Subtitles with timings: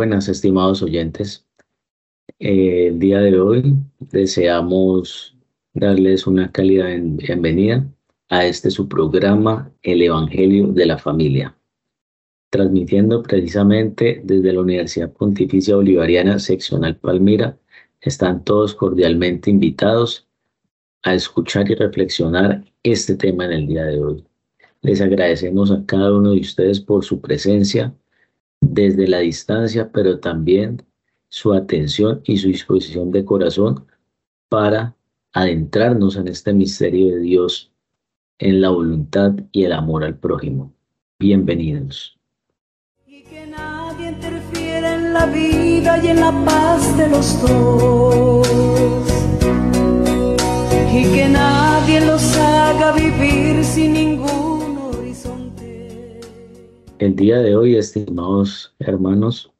[0.00, 1.46] Buenas, estimados oyentes.
[2.38, 5.36] Eh, el día de hoy deseamos
[5.74, 7.86] darles una cálida bienvenida
[8.30, 11.54] a este su programa, El Evangelio de la Familia,
[12.48, 17.58] transmitiendo precisamente desde la Universidad Pontificia Bolivariana Seccional Palmira.
[18.00, 20.26] Están todos cordialmente invitados
[21.02, 24.24] a escuchar y reflexionar este tema en el día de hoy.
[24.80, 27.94] Les agradecemos a cada uno de ustedes por su presencia
[28.60, 30.82] desde la distancia, pero también
[31.28, 33.86] su atención y su disposición de corazón
[34.48, 34.96] para
[35.32, 37.72] adentrarnos en este misterio de Dios,
[38.38, 40.72] en la voluntad y el amor al prójimo.
[41.18, 42.18] Bienvenidos.
[43.06, 48.48] Y que nadie interfiera en la vida y en la paz de los dos.
[50.92, 54.49] Y que nadie los haga vivir sin ningún.
[57.00, 59.50] El día de hoy, estimados hermanos,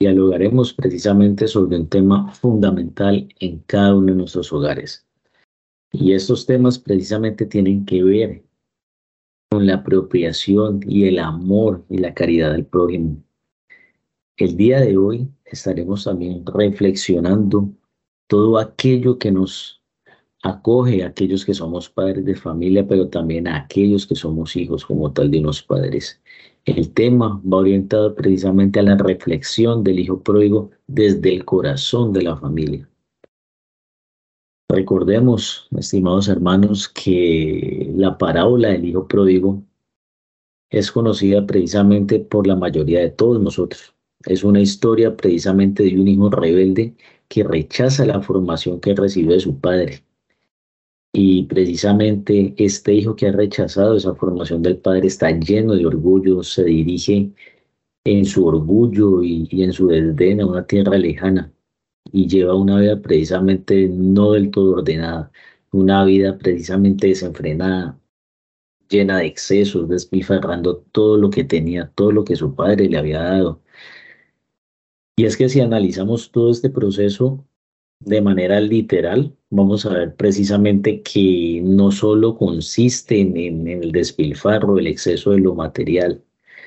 [0.00, 5.06] dialogaremos precisamente sobre un tema fundamental en cada uno de nuestros hogares.
[5.92, 8.42] Y estos temas precisamente tienen que ver
[9.48, 13.22] con la apropiación y el amor y la caridad del prójimo.
[14.36, 17.70] El día de hoy estaremos también reflexionando
[18.26, 19.79] todo aquello que nos
[20.42, 24.84] acoge a aquellos que somos padres de familia, pero también a aquellos que somos hijos
[24.86, 26.20] como tal de unos padres.
[26.64, 32.22] El tema va orientado precisamente a la reflexión del hijo pródigo desde el corazón de
[32.22, 32.88] la familia.
[34.68, 39.62] Recordemos, estimados hermanos, que la parábola del hijo pródigo
[40.70, 43.94] es conocida precisamente por la mayoría de todos nosotros.
[44.24, 46.94] Es una historia precisamente de un hijo rebelde
[47.28, 50.04] que rechaza la formación que recibió de su padre
[51.12, 56.42] y precisamente este hijo que ha rechazado esa formación del padre está lleno de orgullo,
[56.42, 57.32] se dirige
[58.04, 61.52] en su orgullo y, en su desdén a una tierra lejana
[62.12, 65.32] y lleva una vida precisamente no del todo ordenada,
[65.72, 68.00] una vida precisamente desenfrenada,
[68.88, 73.22] llena de excesos, despilfarrando todo lo que tenía, todo lo que su padre le había
[73.22, 73.62] dado.
[75.16, 77.44] Y es que si analizamos todo este proceso,
[78.00, 84.86] de manera literal, vamos a ver precisamente que no solo consiste en, el despilfarro, el
[84.86, 86.22] exceso de lo material,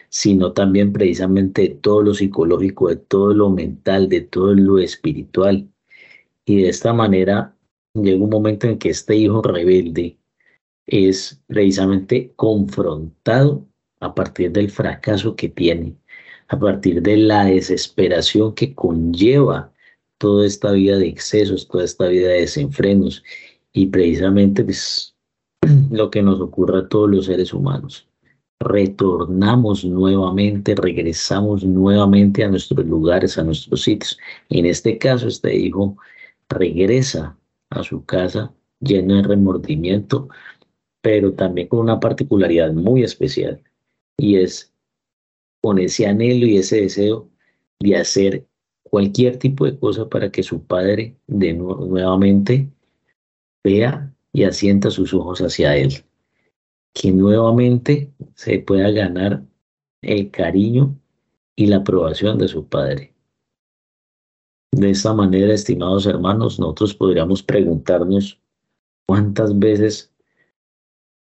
[0.09, 5.67] sino también precisamente de todo lo psicológico, de todo lo mental, de todo lo espiritual.
[6.45, 7.55] Y de esta manera
[7.93, 10.17] llega un momento en que este hijo rebelde
[10.85, 13.65] es precisamente confrontado
[13.99, 15.95] a partir del fracaso que tiene,
[16.47, 19.72] a partir de la desesperación que conlleva
[20.23, 23.21] toda esta vida de excesos, toda esta vida de desenfrenos
[23.73, 25.13] y precisamente pues,
[25.91, 28.07] lo que nos ocurre a todos los seres humanos.
[28.61, 34.17] Retornamos nuevamente, regresamos nuevamente a nuestros lugares, a nuestros sitios.
[34.47, 35.97] En este caso, este hijo
[36.47, 37.37] regresa
[37.69, 40.29] a su casa lleno de remordimiento,
[41.01, 43.61] pero también con una particularidad muy especial,
[44.17, 44.71] y es
[45.61, 47.29] con ese anhelo y ese deseo
[47.81, 48.47] de hacer
[48.93, 52.69] cualquier tipo de cosa para que su padre de nuevamente
[53.63, 56.05] vea y asienta sus ojos hacia él.
[56.93, 59.41] Que nuevamente se pueda ganar
[60.03, 60.95] el cariño
[61.55, 63.15] y la aprobación de su padre.
[64.71, 68.39] De esta manera, estimados hermanos, nosotros podríamos preguntarnos
[69.07, 70.13] cuántas veces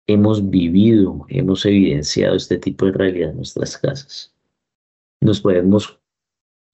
[0.07, 4.35] hemos vivido, hemos evidenciado este tipo de realidad en nuestras casas.
[5.22, 6.01] Nos podemos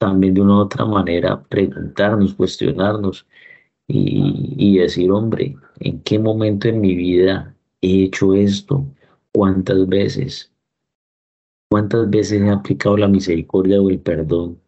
[0.01, 3.27] también de una u otra manera preguntarnos, cuestionarnos
[3.88, 8.83] y, decir, hombre, ¿en qué momento en mi vida he hecho esto?
[9.31, 10.51] ¿Cuántas veces?
[11.69, 14.59] ¿Cuántas veces he aplicado la misericordia o el perdón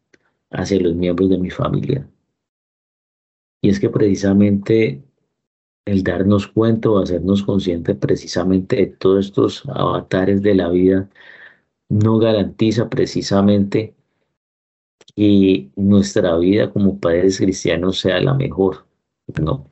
[0.51, 2.07] hacia los miembros de mi familia?
[3.63, 5.01] Y es que precisamente
[5.85, 11.09] el darnos cuenta o hacernos conscientes precisamente de todos estos avatares de la vida
[11.89, 13.95] no garantiza precisamente
[15.15, 18.85] y nuestra vida como padres cristianos sea la mejor,
[19.41, 19.67] ¿no?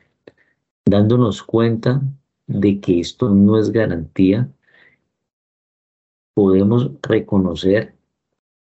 [0.85, 2.01] Dándonos cuenta
[2.47, 4.49] de que esto no es garantía,
[6.33, 7.95] podemos reconocer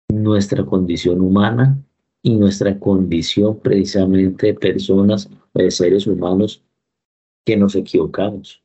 [0.09, 1.77] nuestra condición humana
[2.21, 6.63] y nuestra condición precisamente de personas, de seres humanos
[7.45, 8.61] que nos equivocamos.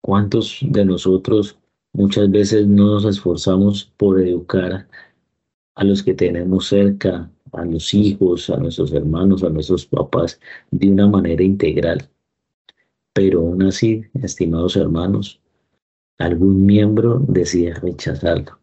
[0.00, 1.58] ¿Cuántos de nosotros
[1.92, 4.86] muchas veces no nos esforzamos por educar
[5.74, 10.40] a los que tenemos cerca, a los hijos, a nuestros hermanos, a nuestros papás,
[10.70, 12.08] de una manera integral.
[13.12, 15.40] pero aún así, estimados hermanos,
[16.18, 18.58] algún miembro decide rechazarlo.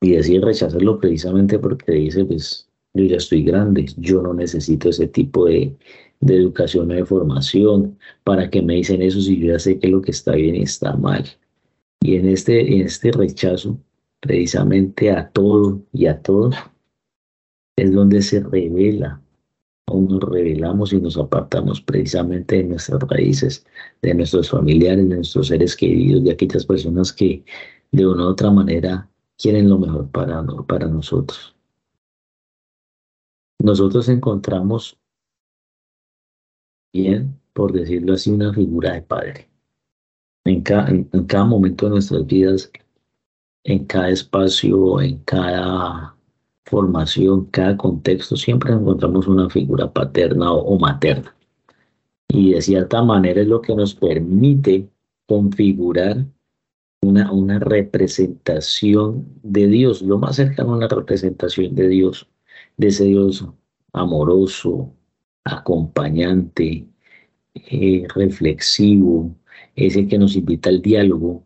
[0.00, 5.06] Y decide rechazarlo precisamente porque dice, pues yo ya estoy grande, yo no necesito ese
[5.06, 5.76] tipo de,
[6.20, 9.88] de educación o de formación, para que me dicen eso si yo ya sé que
[9.88, 11.24] lo que está bien está mal.
[12.00, 13.78] Y en este, en este rechazo,
[14.22, 16.54] precisamente a todo y a todos,
[17.76, 19.20] es donde se revela,
[19.86, 23.66] o nos revelamos y nos apartamos precisamente de nuestras raíces,
[24.00, 27.44] de nuestros familiares, de nuestros seres queridos, de aquellas personas que
[27.90, 31.54] de una u otra manera quieren lo mejor para, para nosotros
[33.62, 34.98] nosotros encontramos
[36.92, 39.48] bien, por decirlo así, una figura de padre.
[40.44, 42.70] En cada, en, cada momento de nuestras vidas,
[43.64, 46.16] en cada espacio, en cada
[46.64, 51.34] formación, cada contexto, siempre encontramos una figura paterna o, materna.
[52.28, 54.88] Y de cierta manera es lo que nos permite
[55.26, 56.24] configurar
[57.02, 62.28] una, una representación de Dios, lo más cercano a una representación de Dios
[62.76, 63.46] de ese Dios
[63.92, 64.92] amoroso,
[65.44, 66.86] acompañante,
[67.54, 69.34] eh, reflexivo,
[69.76, 71.44] ese que nos invita al diálogo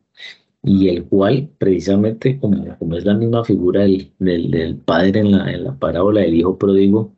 [0.67, 5.63] y el cual precisamente como, es la misma figura del, del, padre en la, en
[5.63, 7.15] la, parábola del hijo pródigo,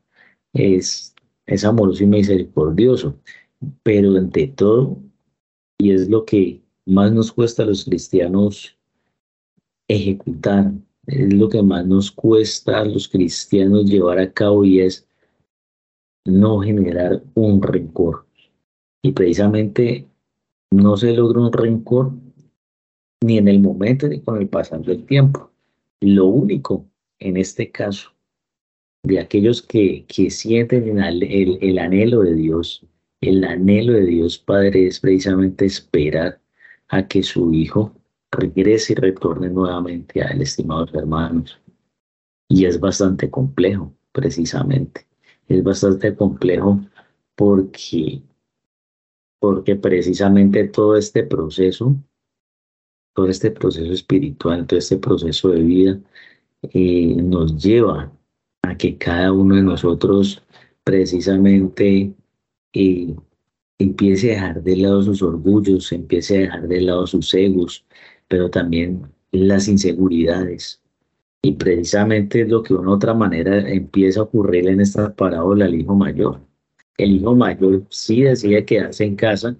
[0.52, 1.14] es,
[1.46, 3.18] es amoroso y misericordioso,
[3.82, 4.98] pero ante todo,
[5.78, 8.76] y es lo que más nos cuesta a los cristianos
[9.88, 10.72] ejecutar,
[11.06, 15.08] es lo que más nos cuesta a los cristianos llevar a cabo y es
[16.26, 18.26] no generar un rencor.
[19.02, 20.06] Y precisamente
[20.70, 22.12] no se logra un rencor
[23.24, 25.50] ni en el momento ni con el pasar del tiempo.
[26.00, 26.86] Lo único
[27.18, 28.10] en este caso
[29.02, 32.84] de aquellos que, que sienten el, el anhelo de Dios,
[33.20, 36.40] el anhelo de Dios Padre es precisamente esperar
[36.88, 37.92] a que su Hijo
[38.30, 41.58] regrese y retorne nuevamente a él, estimados hermanos.
[42.48, 45.06] Y es bastante complejo, precisamente.
[45.48, 46.80] Es bastante complejo
[47.34, 48.22] porque,
[49.38, 51.96] porque precisamente todo este proceso,
[53.18, 56.00] todo este proceso espiritual, todo este proceso de vida,
[56.72, 58.12] eh, nos lleva
[58.62, 60.40] a que cada uno de nosotros
[60.84, 62.14] precisamente
[62.72, 63.16] eh,
[63.80, 67.84] empiece a dejar de lado sus orgullos, empiece a dejar de lado sus egos,
[68.28, 70.80] pero también las inseguridades.
[71.42, 75.64] Y precisamente es lo que de una otra manera empieza a ocurrir en esta parábola
[75.64, 76.40] al hijo mayor.
[76.96, 79.56] El hijo mayor sí decide quedarse en casa,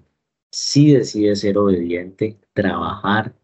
[0.49, 3.35] sí decide ser obediente, trabajar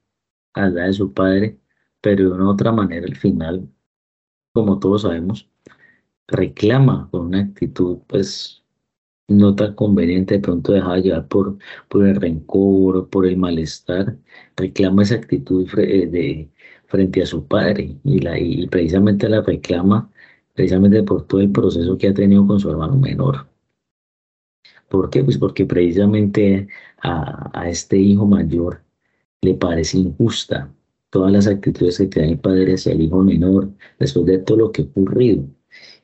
[0.55, 1.59] a la de su padre,
[2.01, 3.69] pero de una otra manera al final,
[4.53, 5.49] como todos sabemos,
[6.27, 8.63] reclama con una actitud pues
[9.27, 11.57] no tan conveniente, de pronto dejar llevar por,
[11.89, 14.17] por el rencor, por el malestar,
[14.55, 16.49] reclama esa actitud eh, de,
[16.87, 20.11] frente a su padre y, la, y precisamente la reclama
[20.53, 23.47] precisamente por todo el proceso que ha tenido con su hermano menor.
[24.89, 25.23] ¿Por qué?
[25.23, 26.67] Pues porque precisamente
[27.01, 28.84] a, a este hijo mayor
[29.41, 30.73] le parece injusta
[31.09, 34.71] todas las actitudes que tiene el padre hacia el hijo menor después de todo lo
[34.71, 35.45] que ha ocurrido.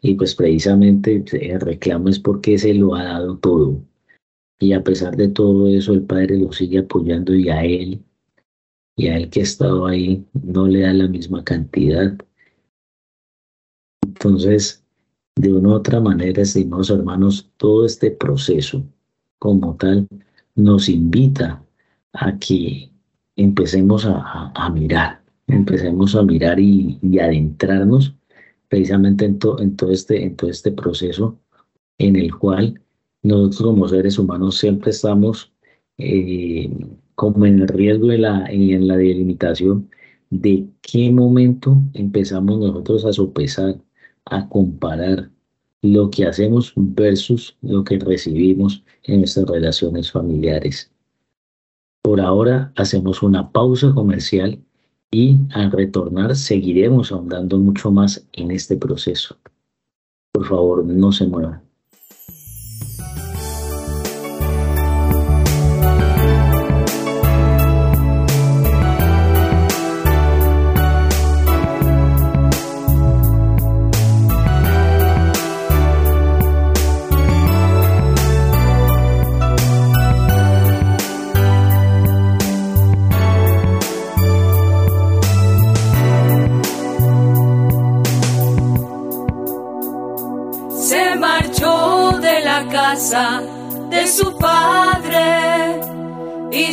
[0.01, 3.81] Y pues precisamente el reclamo es porque se lo ha dado todo.
[4.61, 8.03] Y a pesar de todo eso, el Padre lo sigue apoyando y a él,
[8.95, 12.15] y a él que ha estado ahí, no le da la misma cantidad.
[14.05, 14.85] Entonces,
[15.35, 18.83] de una u otra manera, estimados hermanos, todo este proceso
[19.39, 20.07] como tal
[20.53, 21.65] nos invita
[22.13, 22.90] a que
[23.43, 28.15] empecemos a, mirar, empecemos a mirar y, y adentrarnos
[28.67, 31.37] precisamente en, en, todo este, en todo este proceso
[31.97, 32.81] en el cual
[33.23, 35.51] nosotros como seres humanos siempre estamos
[35.97, 36.69] eh,
[37.15, 39.89] como en el riesgo de la, en la delimitación
[40.29, 43.75] de qué momento empezamos nosotros a sopesar,
[44.25, 45.29] a comparar
[45.81, 50.90] lo que hacemos versus lo que recibimos en nuestras relaciones familiares.
[52.03, 54.59] Por ahora hacemos una pausa comercial
[55.11, 59.37] y al retornar seguiremos ahondando mucho más en este proceso.
[60.33, 61.61] Por favor, no se muevan.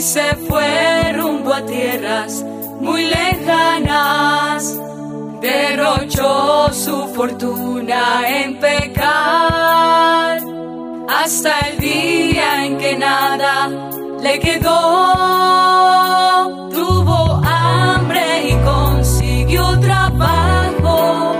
[0.09, 2.43] Se fue rumbo a tierras
[2.81, 4.81] muy lejanas.
[5.43, 10.41] Derrochó su fortuna en pecar
[11.09, 13.69] hasta el día en que nada
[14.23, 14.73] le quedó.
[16.71, 21.35] Tuvo hambre y consiguió trabajo.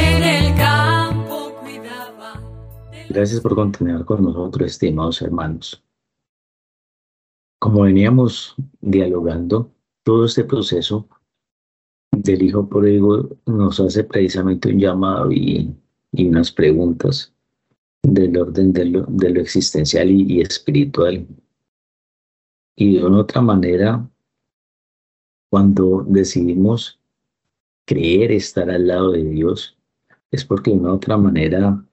[0.00, 2.40] En el campo cuidaba.
[3.08, 5.82] Gracias por continuar con nosotros, estimados hermanos.
[7.58, 9.72] Como veníamos dialogando,
[10.04, 11.08] todo este proceso
[12.12, 15.74] del hijo pródigo nos hace precisamente un llamado y,
[16.12, 17.34] unas preguntas
[18.02, 21.26] del orden de lo, existencial y, espiritual.
[22.76, 24.08] Y de una otra manera,
[25.50, 27.00] cuando decidimos
[27.84, 29.76] creer estar al lado de Dios,
[30.30, 31.84] es porque de una otra manera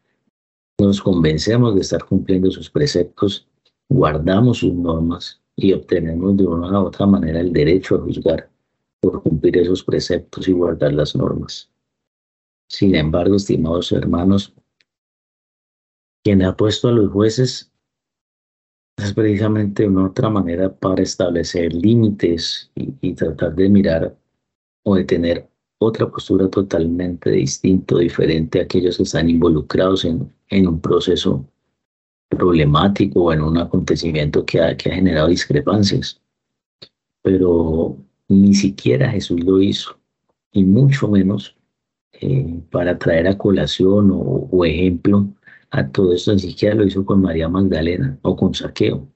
[0.79, 3.47] nos convencemos de estar cumpliendo sus preceptos,
[3.89, 8.49] guardamos sus normas y obtenemos de una u otra manera el derecho a juzgar
[8.99, 11.71] por cumplir esos preceptos y guardar las normas.
[12.67, 14.53] Sin embargo, estimados hermanos,
[16.23, 17.71] quien ha puesto a los jueces
[18.97, 24.17] es precisamente una otra manera para establecer límites y, tratar de mirar
[24.83, 30.67] o de tener otra postura totalmente distinta, diferente a aquellos que están involucrados en, en
[30.67, 31.45] un proceso
[32.35, 36.21] problemático o en un acontecimiento que ha, que ha generado discrepancias.
[37.21, 39.99] Pero ni siquiera Jesús lo hizo,
[40.51, 41.55] y mucho menos
[42.13, 45.27] eh, para traer a colación o, ejemplo
[45.71, 49.07] a todo esto, ni siquiera lo hizo con María Magdalena o con Saqueo.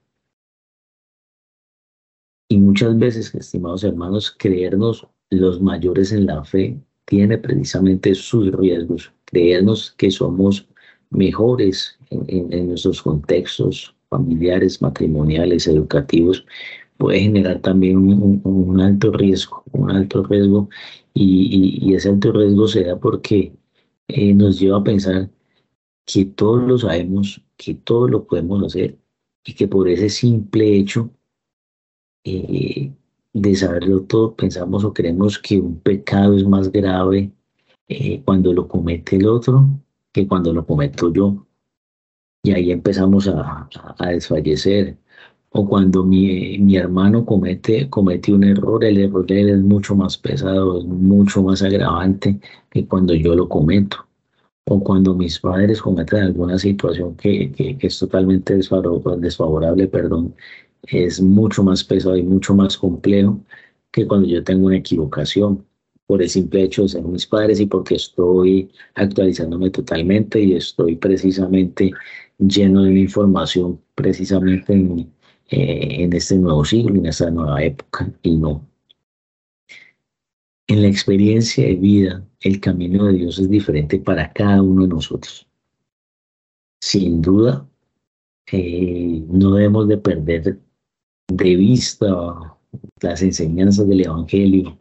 [2.50, 9.14] Y muchas veces, estimados hermanos, creernos los mayores en la fe tiene precisamente sus riesgos.
[9.26, 10.68] Creernos que somos
[11.12, 16.46] mejores en, nuestros contextos familiares, matrimoniales, educativos,
[16.98, 20.70] puede generar también un, alto riesgo, un alto riesgo,
[21.14, 23.54] y, ese alto riesgo se da porque
[24.08, 25.30] eh, nos lleva a pensar
[26.06, 28.98] que todos lo sabemos, que todos lo podemos hacer,
[29.46, 31.12] y que por ese simple hecho
[32.24, 32.92] eh,
[33.34, 37.32] de saberlo todo, pensamos o creemos que un pecado es más grave
[37.88, 39.68] eh, cuando lo comete el otro
[40.12, 41.46] que cuando lo cometo yo.
[42.44, 43.70] Y ahí empezamos a,
[44.00, 44.98] desfallecer.
[45.52, 49.96] O cuando mi, mi, hermano comete, comete un error, el error de él es mucho
[49.96, 53.98] más pesado, es mucho más agravante que cuando yo lo cometo.
[54.66, 60.36] O cuando mis padres cometen alguna situación que, que, que es totalmente desfavorable, perdón,
[60.84, 63.40] es mucho más pesado y mucho más complejo
[63.92, 65.66] que cuando yo tengo una equivocación
[66.10, 70.96] por el simple hecho de ser mis padres y porque estoy actualizándome totalmente y estoy
[70.96, 71.92] precisamente
[72.40, 75.12] lleno de información precisamente en,
[75.50, 78.66] eh, en este nuevo siglo, en esta nueva época y no.
[80.68, 84.90] En la experiencia de vida, el camino de Dios es diferente para cada uno de
[84.90, 85.48] nosotros.
[86.82, 87.68] Sin duda,
[88.52, 90.60] eh, no debemos de perder
[91.28, 92.08] de vista
[93.02, 94.78] las enseñanzas del Evangelio,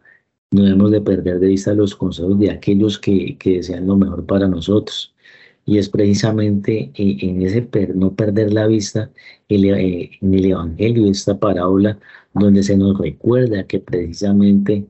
[0.50, 4.24] no debemos de perder de vista los consejos de aquellos que, que desean lo mejor
[4.24, 5.14] para nosotros.
[5.68, 9.10] Y es precisamente eh, en ese no perder la vista
[9.50, 11.98] eh, en el Evangelio, esta parábola,
[12.32, 14.86] donde se nos recuerda que precisamente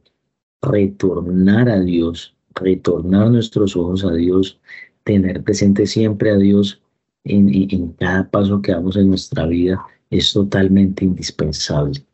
[0.62, 4.61] retornar a Dios, retornar nuestros ojos a Dios,
[5.02, 6.80] tener presente siempre a Dios
[7.25, 12.04] en, en cada paso que damos en nuestra vida es totalmente indispensable.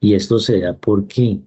[0.00, 1.40] Y esto se da porque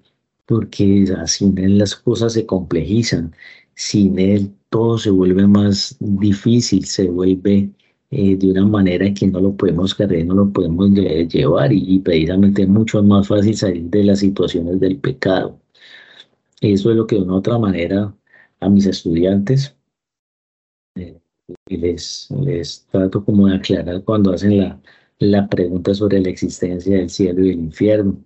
[0.46, 3.34] porque sin él las cosas se complejizan,
[3.74, 7.72] sin él todo se vuelve más difícil, se vuelve
[8.12, 12.64] eh, de una manera que no lo podemos creer, no lo podemos llevar y, precisamente
[12.64, 15.60] es mucho más fácil salir de las situaciones del pecado.
[16.62, 18.16] Eso es lo que de una otra manera
[18.60, 19.76] a mis estudiantes
[20.96, 21.20] eh,
[21.68, 24.82] les, les trato como de aclarar cuando hacen la,
[25.20, 28.18] la pregunta sobre la existencia del cielo y del infierno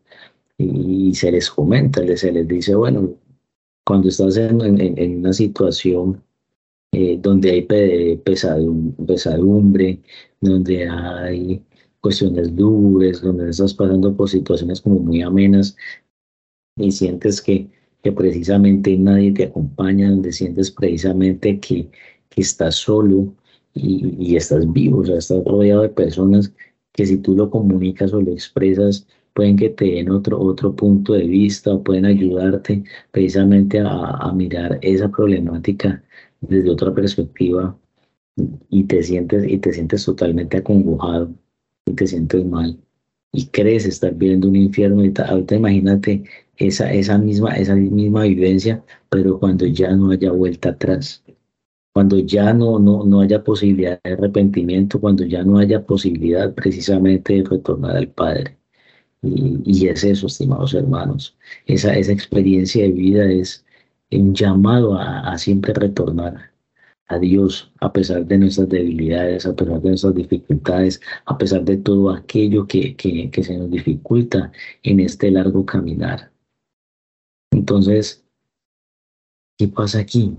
[0.58, 3.16] y se les comenta, se les dice, bueno,
[3.86, 6.24] cuando estás en, en, una situación
[6.92, 8.18] eh, donde hay
[9.06, 10.00] pesadumbre,
[10.42, 11.64] donde hay
[12.02, 15.76] cuestiones duras, donde estás pasando por situaciones como muy amenas
[16.78, 17.68] y sientes que,
[18.04, 21.90] que precisamente nadie te acompaña, donde sientes precisamente que,
[22.30, 23.34] que estás solo
[23.74, 26.54] y, y, estás vivo, o sea, estás rodeado de personas
[26.94, 31.14] que si tú lo comunicas o lo expresas, pueden que te den otro, otro punto
[31.14, 36.04] de vista o pueden ayudarte precisamente a, mirar esa problemática
[36.42, 37.78] desde otra perspectiva
[38.70, 41.32] y te sientes, y te sientes totalmente acongojado
[41.86, 42.78] y te sientes mal
[43.32, 46.24] y crees estar viendo un infierno y ahorita imagínate
[46.58, 51.24] esa, esa, misma, esa misma vivencia, pero cuando ya no haya vuelta atrás,
[51.94, 57.34] cuando ya no, no, no haya posibilidad de arrepentimiento, cuando ya no haya posibilidad precisamente
[57.36, 58.58] de retornar al Padre.
[59.24, 61.38] Y, es eso, estimados hermanos.
[61.68, 63.66] Esa, esa experiencia de vida es
[64.12, 66.52] un llamado a, siempre retornar
[67.08, 71.78] a Dios a pesar de nuestras debilidades, a pesar de nuestras dificultades, a pesar de
[71.78, 74.52] todo aquello que, que, que se nos dificulta
[74.84, 76.32] en este largo caminar.
[77.52, 78.26] Entonces,
[79.58, 80.38] ¿qué pasa aquí?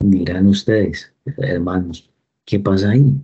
[0.00, 2.10] Dirán ustedes, hermanos,
[2.44, 3.14] ¿qué pasa ahí?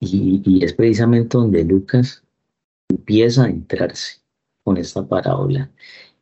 [0.00, 2.24] Y, y es precisamente donde Lucas
[2.88, 4.20] empieza a entrarse
[4.64, 5.70] con esta parábola.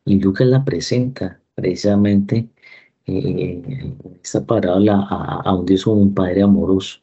[0.04, 2.48] Y Lucas la presenta precisamente
[3.06, 3.62] eh,
[4.22, 7.00] esta parábola a, a, un Dios como un Padre amoroso.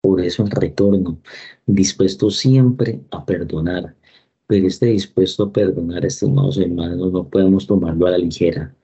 [0.00, 1.20] Por eso el retorno,
[1.66, 3.96] dispuesto siempre a perdonar.
[4.46, 8.74] Pero este dispuesto a perdonar, estimados hermanos, no podemos tomarlo a la ligera.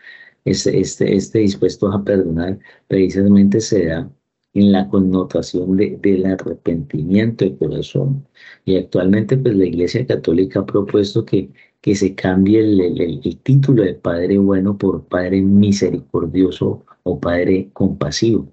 [0.44, 4.10] Este, este, este dispuesto a perdonar precisamente se da
[4.54, 8.26] en la connotación de, del arrepentimiento de corazón.
[8.64, 11.50] Y actualmente pues la Iglesia Católica ha propuesto que,
[11.84, 18.50] que se cambie el, el, título de Padre bueno por Padre misericordioso o Padre compasivo.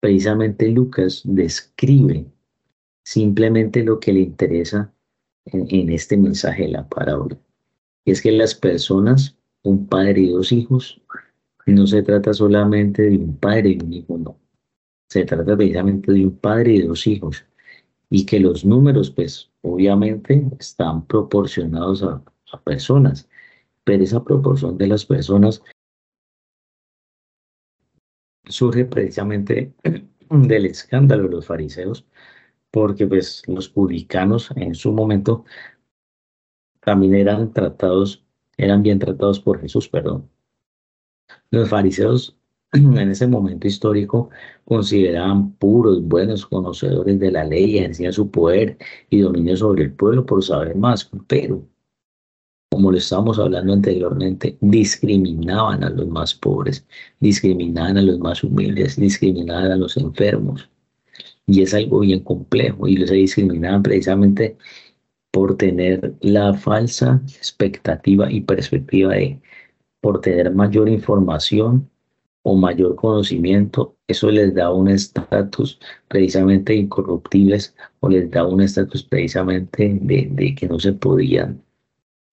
[0.00, 2.24] Precisamente Lucas describe
[3.02, 4.90] simplemente lo que le interesa
[5.44, 7.38] en, en este mensaje de la parábola.
[8.06, 10.98] Y es que las personas, un padre y dos hijos,
[11.66, 14.38] no se trata solamente de un padre y un hijo, no
[15.10, 17.44] se trata precisamente de un padre y dos hijos.
[18.10, 22.22] Y que los números, pues, obviamente están proporcionados a,
[22.64, 23.28] personas.
[23.84, 25.62] Pero esa proporción de las personas
[28.46, 29.74] surge precisamente
[30.30, 32.06] del escándalo de los fariseos,
[32.70, 35.44] porque pues los publicanos en su momento
[36.80, 38.24] también eran tratados,
[38.56, 40.30] eran bien tratados por Jesús, perdón.
[41.50, 42.36] Los fariseos
[43.00, 44.30] en ese momento histórico
[44.64, 48.78] consideraban puros, buenos conocedores de la ley, ejercían su poder
[49.10, 51.66] y dominio sobre el pueblo por saber más, pero
[52.70, 56.86] como lo estábamos hablando anteriormente, discriminaban a los más pobres,
[57.20, 60.68] discriminaban a los más humildes, discriminaban a los enfermos.
[61.46, 64.58] Y es algo bien complejo y los discriminaban precisamente
[65.30, 69.40] por tener la falsa expectativa y perspectiva de,
[70.00, 71.88] por tener mayor información
[72.48, 79.02] o mayor conocimiento, eso les da un estatus precisamente incorruptibles o les da un estatus
[79.02, 81.60] precisamente de, que no se podían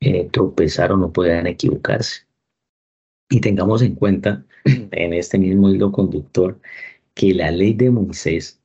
[0.02, 2.28] eh, tropezar o no podían equivocarse.
[3.28, 4.46] Y tengamos en cuenta
[4.92, 6.60] en este mismo hilo conductor
[7.16, 8.62] que la ley de Moisés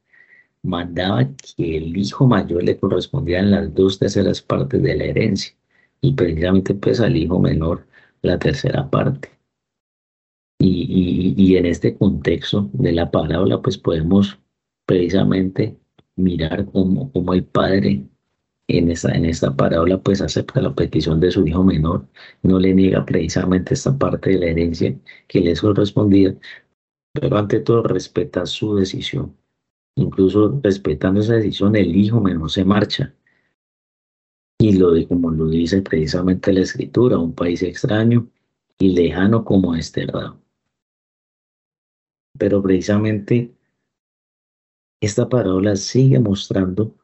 [0.62, 1.24] mandaba
[1.56, 5.54] que el hijo mayor le correspondieran las dos terceras partes de la herencia
[6.02, 7.86] y precisamente pues al hijo menor
[8.20, 9.37] la tercera parte.
[10.60, 14.38] Y, en este contexto de la parábola, pues podemos
[14.86, 15.78] precisamente
[16.16, 18.04] mirar cómo, el padre
[18.68, 22.08] en esta, en esta parábola pues acepta la petición de su hijo menor,
[22.42, 26.34] no le niega precisamente esta parte de la herencia que le es correspondida,
[27.12, 29.36] pero ante todo respeta su decisión.
[29.96, 33.14] Incluso respetando esa decisión, el hijo menor se marcha.
[34.60, 38.28] Y lo de, como lo dice precisamente la escritura, un país extraño
[38.78, 40.40] y lejano como desterrado
[42.36, 43.52] pero precisamente
[45.00, 46.94] esta parábola sigue mostrando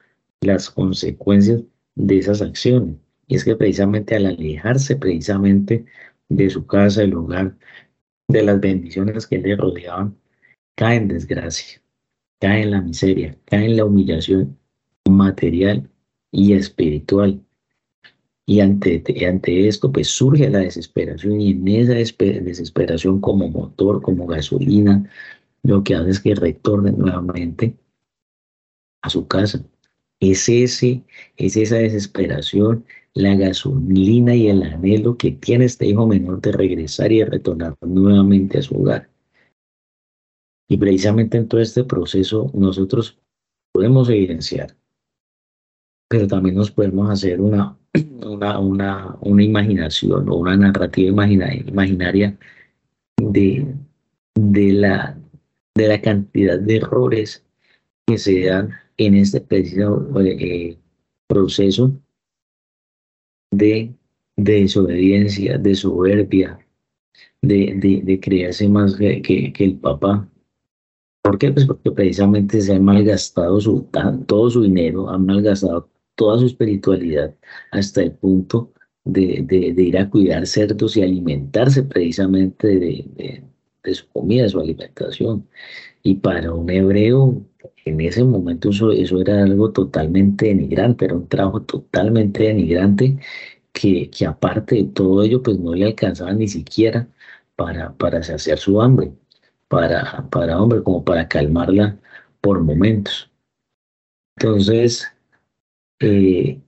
[0.40, 1.62] las consecuencias
[1.94, 2.96] de esas acciones.
[3.26, 5.84] Y es que precisamente al alejarse precisamente
[6.28, 7.56] de su casa, del hogar,
[8.28, 10.16] de las bendiciones que le rodeaban,
[10.76, 11.80] cae en desgracia,
[12.40, 14.58] cae en la miseria, cae en la humillación
[15.08, 15.88] material
[16.30, 17.40] y espiritual.
[18.46, 24.26] Y ante, ante esto, pues surge la desesperación y en esa desesperación como motor, como
[24.26, 25.10] gasolina,
[25.62, 27.74] lo que hace es que retorne nuevamente
[29.02, 29.64] a su casa.
[30.20, 31.04] Es, ese,
[31.36, 37.12] es esa desesperación, la gasolina y el anhelo que tiene este hijo menor de regresar
[37.12, 39.08] y de retornar nuevamente a su hogar.
[40.68, 43.18] Y precisamente en todo este proceso nosotros
[43.72, 44.76] podemos evidenciar,
[46.08, 47.78] pero también nos podemos hacer una
[48.24, 52.36] una, una, una imaginación o una narrativa imaginaria
[53.16, 53.74] de,
[54.34, 55.18] de, la,
[55.74, 57.44] de la cantidad de errores
[58.06, 60.76] que se dan en este preciso eh,
[61.26, 61.92] proceso
[63.50, 63.94] de,
[64.36, 66.58] de, desobediencia, de soberbia,
[67.42, 70.28] de, de, de creerse más que, que, el papá.
[71.22, 71.52] ¿Por qué?
[71.52, 73.88] Pues porque precisamente se ha malgastado su,
[74.26, 77.34] todo su dinero, han malgastado toda su espiritualidad
[77.70, 78.72] hasta el punto
[79.04, 79.46] de,
[79.76, 83.42] ir a cuidar cerdos y alimentarse precisamente de,
[83.82, 85.46] de, su comida, su alimentación.
[86.02, 87.42] Y para un hebreo,
[87.84, 93.18] en ese momento eso, eso era algo totalmente denigrante, era un trabajo totalmente denigrante
[93.72, 97.08] que, que aparte de todo ello, pues no le alcanzaba ni siquiera
[97.56, 99.12] para, para saciar su hambre,
[99.68, 101.98] para, para hombre, como para calmarla
[102.40, 103.30] por momentos.
[104.36, 105.13] Entonces,
[106.00, 106.60] eh,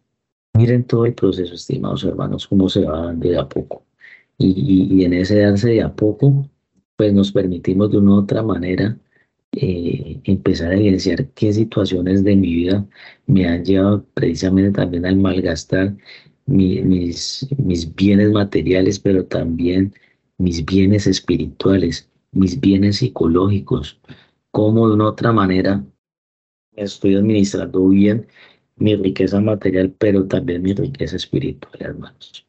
[0.55, 3.85] miren todo el proceso, estimados hermanos, cómo se va de a poco.
[4.39, 6.49] Y, en ese darse de a poco,
[6.97, 8.99] pues nos permitimos de una u otra manera
[9.53, 12.87] eh, empezar a evidenciar qué situaciones de mi vida
[13.27, 15.97] me han llevado precisamente también al malgastar
[16.47, 19.95] mis, mis bienes materiales, pero también
[20.39, 24.01] mis bienes espirituales, mis bienes psicológicos,
[24.51, 25.85] cómo de una otra manera
[26.77, 28.27] estoy administrando bien
[28.77, 32.47] mi riqueza material, pero también mi riqueza espiritual, hermanos.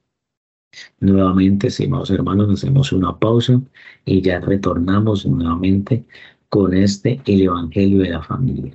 [1.00, 3.62] Nuevamente, estimados hermanos, hacemos una pausa
[4.06, 6.06] y ya retornamos nuevamente
[6.50, 8.74] con este, el Evangelio de la familia.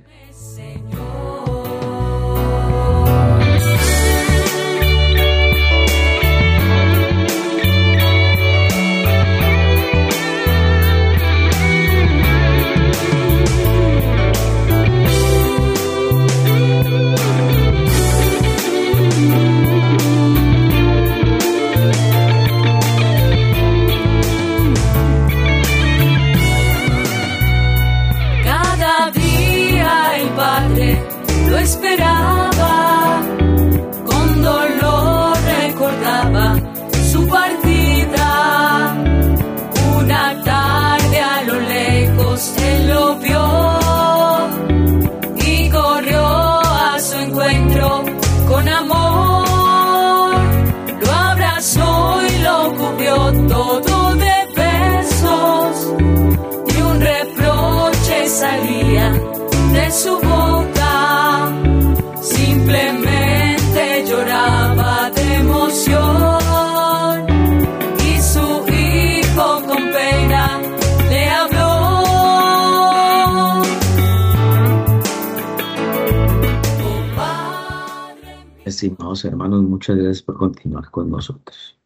[78.65, 81.77] Estimados hermanos, muchas gracias por continuar con nosotros.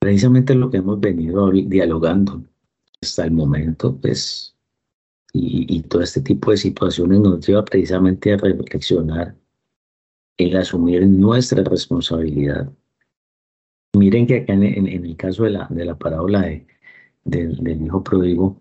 [0.00, 2.42] Precisamente lo que hemos venido dialogando
[3.00, 4.56] hasta el momento, pues,
[5.32, 9.36] y, todo este tipo de situaciones nos lleva precisamente a reflexionar
[10.36, 12.72] en asumir nuestra responsabilidad.
[13.96, 16.66] Miren que acá en, el caso de la, de la parábola de,
[17.24, 18.60] del hijo pródigo,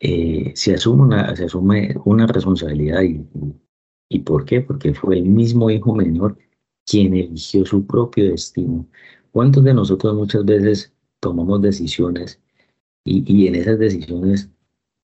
[0.00, 3.24] eh, se, asume una, se asume una responsabilidad y,
[4.08, 4.60] ¿Y por qué?
[4.60, 6.36] Porque fue el mismo hijo menor
[6.86, 8.86] quien eligió su propio destino.
[9.30, 12.40] ¿Cuántos de nosotros muchas veces tomamos decisiones
[13.04, 14.50] y, en esas decisiones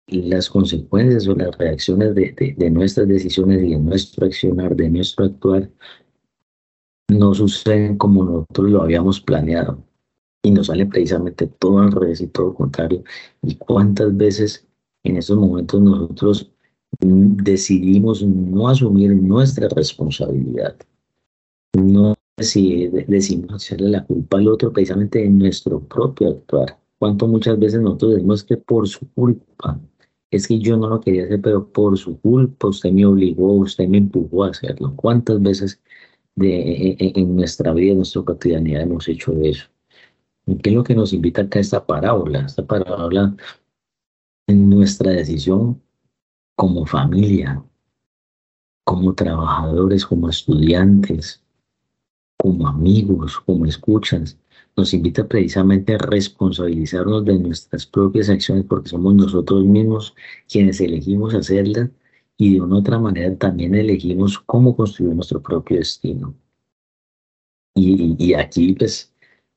[0.08, 5.70] las consecuencias o las reacciones de, nuestras decisiones y de nuestro accionar, de nuestro actuar,
[7.08, 9.82] no suceden como nosotros lo habíamos planeado
[10.42, 13.04] y nos sale precisamente todo al revés y todo contrario.
[13.42, 14.66] ¿Y cuántas veces
[15.04, 16.51] en esos momentos nosotros
[17.00, 20.76] decidimos no asumir nuestra responsabilidad.
[21.74, 26.78] No decimos hacerle la culpa al otro precisamente de nuestro propio actuar.
[26.98, 29.80] Cuánto muchas veces nosotros decimos que por su culpa,
[30.30, 33.86] es que yo no lo quería hacer, pero por su culpa usted me obligó, usted
[33.86, 34.94] me empujó a hacerlo.
[34.96, 35.80] ¿Cuántas veces
[36.36, 39.66] de, en, nuestra vida, en nuestra cotidianidad hemos hecho eso?
[40.46, 42.46] ¿Qué es lo que nos invita acá esta parábola?
[42.46, 43.36] Esta parábola
[44.46, 45.80] en nuestra decisión
[46.56, 47.62] como familia,
[48.84, 51.42] como trabajadores, como estudiantes,
[52.36, 54.38] como amigos, como escuchas,
[54.76, 60.14] nos invita precisamente a responsabilizarnos de nuestras propias acciones porque somos nosotros mismos
[60.48, 61.90] quienes elegimos hacerlas
[62.36, 66.34] y de una otra manera también elegimos cómo construir nuestro propio destino.
[67.74, 69.12] Y, y aquí pues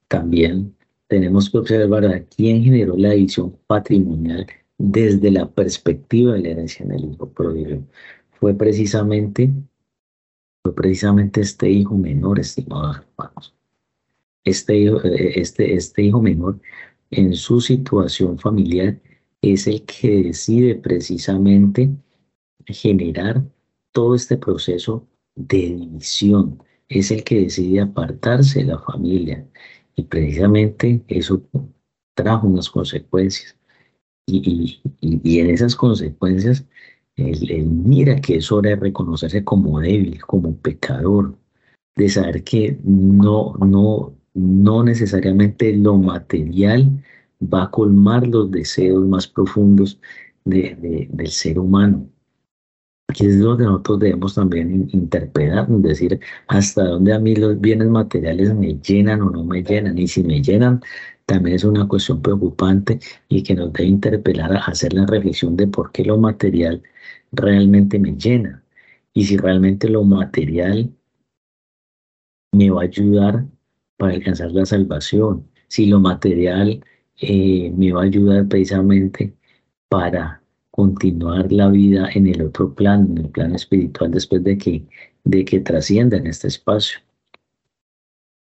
[0.08, 0.76] también
[1.08, 4.46] tenemos que observar a quién generó la división patrimonial
[4.78, 7.84] desde la perspectiva de la herencia en el hijo pródigo.
[8.40, 9.52] Fue precisamente,
[10.64, 13.56] fue precisamente este hijo menor, estimados hermanos.
[14.44, 16.60] Este hijo, eh, este, este hijo menor
[17.12, 19.00] en su situación familiar
[19.42, 21.90] es el que decide precisamente
[22.66, 23.44] generar
[23.92, 26.62] todo este proceso de división.
[26.90, 29.48] Es el que decide apartarse de la familia.
[29.96, 31.42] Y precisamente eso
[32.16, 33.56] trajo unas consecuencias.
[34.28, 36.66] Y, y, en esas consecuencias
[37.16, 41.36] él, mira que es hora de reconocerse como débil, como pecador,
[41.96, 47.04] de saber que no, no, no necesariamente lo material
[47.42, 50.00] va a colmar los deseos más profundos
[50.44, 52.10] de, del ser humano.
[53.08, 58.54] Aquí es donde nosotros debemos también interpretar, decir hasta dónde a mí los bienes materiales
[58.54, 60.82] me llenan o no me llenan, y si me llenan,
[61.26, 65.68] también es una cuestión preocupante y que nos debe interpelar a hacer la reflexión de
[65.68, 66.84] por qué lo material
[67.32, 68.64] realmente me llena
[69.14, 70.94] y si realmente lo material
[72.52, 73.46] me va a ayudar
[73.98, 76.84] para alcanzar la salvación, si lo material
[77.18, 79.34] eh, me va a ayudar precisamente
[79.90, 84.86] para continuar la vida en el otro plano, en el plano espiritual, después de que,
[85.24, 87.00] de que trascienda en este espacio.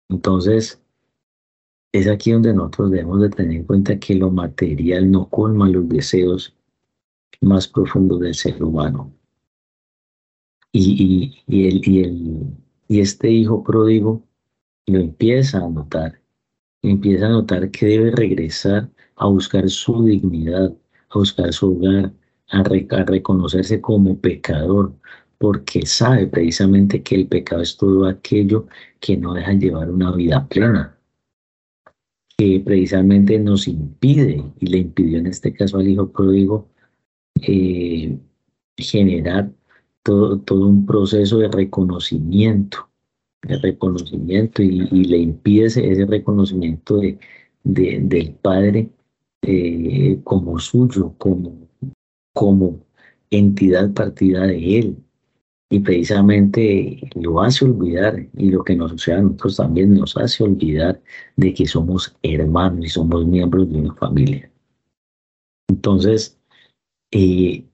[0.09, 0.81] Entonces,
[1.99, 5.87] es aquí donde nosotros debemos de tener en cuenta que lo material no colma los
[5.87, 6.53] deseos
[7.39, 9.13] más profundos del ser humano.
[10.73, 12.41] Y, y, el, y, el,
[12.89, 14.21] y este hijo pródigo
[14.87, 16.19] lo empieza a notar,
[16.81, 20.75] empieza a notar que debe regresar a buscar su dignidad,
[21.09, 22.11] a buscar su hogar,
[22.49, 24.93] a, a reconocerse como pecador,
[25.37, 28.67] porque sabe precisamente que el pecado es todo aquello
[28.99, 30.94] que no deja llevar una vida plena
[32.37, 36.67] que precisamente nos impide, y le impidió en este caso al hijo pródigo,
[37.41, 38.17] eh,
[38.77, 39.51] generar
[40.03, 42.89] todo, todo un proceso de reconocimiento,
[43.41, 47.17] de reconocimiento, y, le impide ese, reconocimiento de,
[47.63, 48.89] del Padre
[49.41, 51.69] eh, como suyo, como,
[52.33, 52.79] como
[53.29, 54.97] entidad partida de Él,
[55.69, 60.43] y precisamente lo hace olvidar y lo que nos sucede a nosotros también nos hace
[60.43, 61.01] olvidar
[61.35, 64.51] de que somos hermanos y somos miembros de una familia.
[65.67, 66.39] Entonces,
[67.11, 67.65] eh,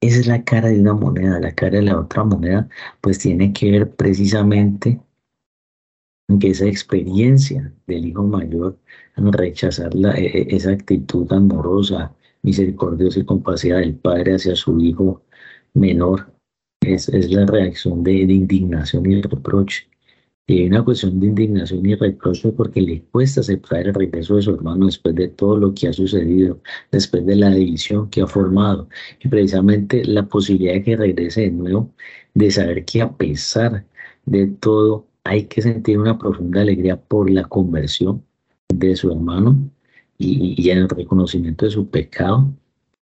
[0.00, 2.68] esa es la cara de una moneda, la cara de la otra moneda,
[3.00, 5.00] pues tiene que ver precisamente
[6.28, 8.78] en que esa experiencia del hijo mayor,
[9.16, 15.22] rechazar la, e, e, esa actitud amorosa, misericordiosa y compasiva del padre hacia su hijo
[15.74, 16.32] menor,
[16.80, 19.88] es, la reacción de, indignación y reproche.
[20.46, 24.42] Y hay una cuestión de indignación y reproche porque le cuesta aceptar el regreso de
[24.42, 28.26] su hermano después de todo lo que ha sucedido, después de la división que ha
[28.26, 28.88] formado.
[29.20, 31.92] Y precisamente la posibilidad de que regrese de nuevo,
[32.34, 33.84] de saber que a pesar
[34.26, 38.24] de todo hay que sentir una profunda alegría por la conversión
[38.68, 39.70] de su hermano
[40.18, 42.52] y, en el reconocimiento de su pecado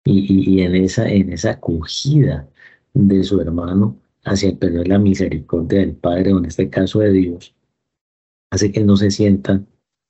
[0.03, 2.47] y, en, esa, en esa acogida
[2.95, 6.99] de su hermano hacia el perdón de la misericordia del Padre, o en este caso
[6.99, 7.53] de Dios,
[8.49, 9.61] hace que no se sienta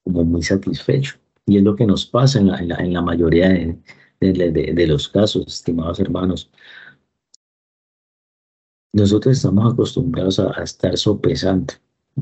[0.03, 1.15] como muy satisfecho.
[1.47, 3.77] Y es lo que nos pasa en la, en la, mayoría de,
[4.19, 6.49] de, los casos, estimados hermanos.
[8.93, 11.73] Nosotros estamos acostumbrados a, estar sopesando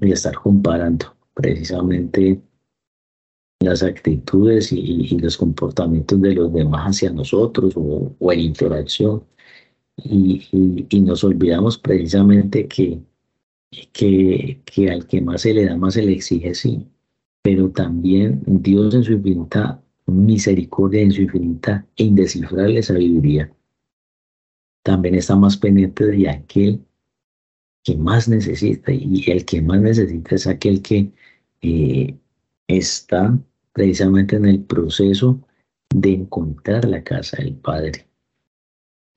[0.01, 2.41] y a estar comparando precisamente
[3.59, 9.23] las actitudes y, los comportamientos de los demás hacia nosotros o en interacción
[9.97, 12.99] y, nos olvidamos precisamente que,
[13.91, 16.87] que, que, al que más se le da, más se le exige, sí,
[17.41, 23.53] pero también Dios en su infinita misericordia, en su infinita e indescifrable sabiduría,
[24.83, 26.85] también está más pendiente de aquel
[27.83, 31.11] que más necesita, y el que más necesita es aquel que
[31.61, 32.17] eh,
[32.67, 33.37] está
[33.73, 35.39] precisamente en el proceso
[35.93, 38.07] de encontrar la casa del Padre.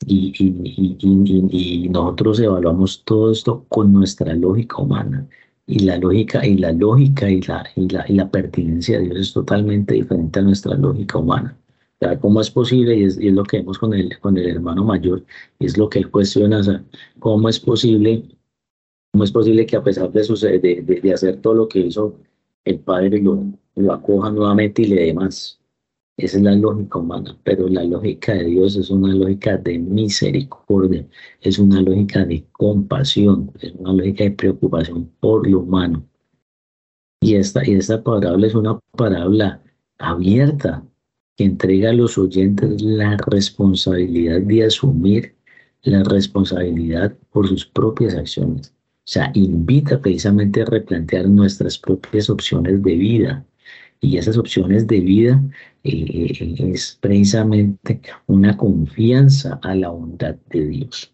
[0.05, 5.27] Y, y, nosotros evaluamos todo esto con nuestra lógica humana.
[5.67, 9.19] Y la lógica, y la lógica y la, y la, y la pertinencia de Dios
[9.19, 11.57] es totalmente diferente a nuestra lógica humana.
[12.21, 12.95] ¿Cómo es posible?
[12.97, 15.25] Y es, lo que vemos con el, con el hermano mayor,
[15.59, 16.85] y es lo que él cuestiona,
[17.19, 18.25] ¿cómo es posible?
[19.13, 22.17] ¿Cómo es posible que a pesar de, de, de, hacer todo lo que hizo,
[22.65, 23.45] el padre lo,
[23.77, 25.59] lo acoja nuevamente y le dé más?
[26.19, 31.07] Esa es la lógica humana, pero la lógica de Dios es una lógica de misericordia,
[31.43, 36.09] es una lógica de compasión, es una lógica de preocupación por lo humano.
[37.21, 39.63] Y esta, y esta parábola es una parábola
[39.99, 40.83] abierta
[41.37, 45.37] que entrega a los oyentes la responsabilidad de asumir
[45.83, 48.71] la responsabilidad por sus propias acciones.
[48.71, 53.47] O sea, invita precisamente a replantear nuestras propias opciones de vida,
[54.01, 55.43] y esas opciones de vida
[55.85, 61.13] eh, es precisamente una confianza a la bondad de Dios.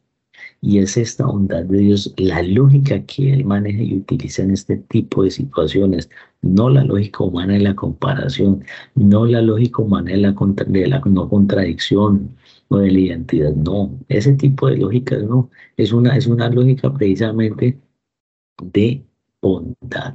[0.60, 4.76] Y es esta bondad de Dios, la lógica que Él maneja y utiliza en este
[4.76, 6.08] tipo de situaciones,
[6.40, 8.64] no la lógica humana de la comparación,
[8.94, 12.36] no la lógica humana de la, no contradicción
[12.68, 16.92] o de la identidad, no, ese tipo de lógica no, es una, es una lógica
[16.92, 17.78] precisamente
[18.62, 19.04] de
[19.40, 20.14] bondad,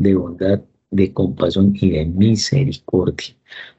[0.00, 3.34] de bondad, de compasión y de misericordia.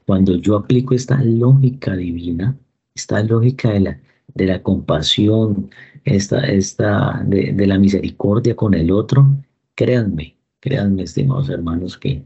[0.05, 2.57] Cuando yo aplico esta lógica divina,
[2.95, 4.01] esta lógica de la,
[4.33, 5.69] de la compasión,
[6.05, 9.27] esta, esta de, de, la misericordia con el otro,
[9.75, 12.23] créanme, créanme, estimados hermanos, que,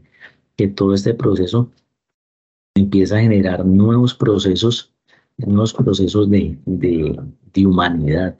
[0.56, 1.70] que todo este proceso
[2.74, 4.92] empieza a generar nuevos procesos,
[5.36, 7.20] nuevos procesos de, de,
[7.52, 8.36] de humanidad.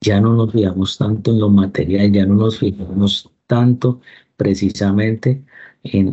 [0.00, 4.00] Ya no nos fijamos tanto en lo material, ya no nos fijamos tanto
[4.36, 5.44] precisamente
[5.84, 6.12] en,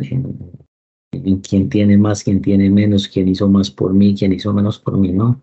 [1.12, 4.78] en, quién tiene más, quién tiene menos, quién hizo más por mí, quién hizo menos
[4.78, 5.42] por mí, no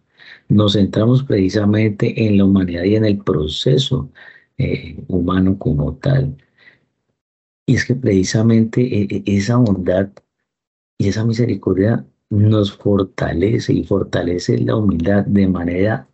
[0.49, 4.09] nos centramos precisamente en la humanidad y en el proceso
[4.57, 6.35] eh, humano como tal.
[7.65, 10.09] Y es que precisamente eh, eh, esa bondad
[10.97, 16.07] y esa misericordia nos fortalece y fortalece la humildad de manera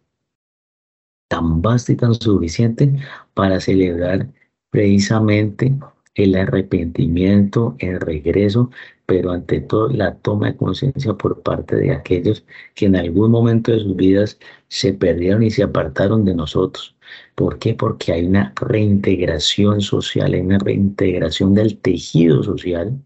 [1.28, 2.94] tan vasta y tan suficiente
[3.34, 4.32] para celebrar
[4.70, 5.76] precisamente
[6.16, 8.70] el arrepentimiento, el regreso,
[9.06, 12.46] pero ante todo la toma de conciencia por parte de aquellos
[12.76, 16.96] que en algún momento de sus vidas se perdieron y se apartaron de nosotros.
[17.36, 17.74] ¿Por qué?
[17.74, 23.02] Porque hay una reintegración social, hay una reintegración del tejido social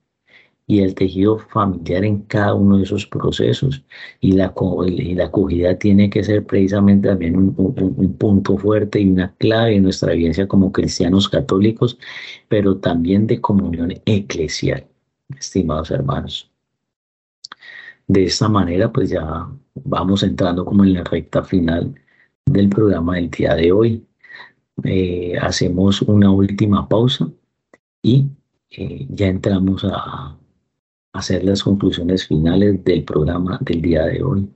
[0.73, 3.83] y el tejido familiar en cada uno de esos procesos.
[4.21, 4.51] Y la,
[4.87, 9.75] y la acogida tiene que ser precisamente también un, un, punto fuerte y una clave
[9.75, 11.99] en nuestra vivencia como cristianos católicos,
[12.47, 14.87] pero también de comunión eclesial,
[15.37, 16.49] estimados hermanos.
[18.07, 21.93] De esta manera, pues ya vamos entrando como en la recta final
[22.45, 24.07] del programa del día de hoy.
[24.83, 27.29] Eh, hacemos una última pausa
[28.01, 28.25] y
[28.71, 30.35] eh, ya entramos a,
[31.13, 34.49] hacer las conclusiones finales del programa del día de hoy.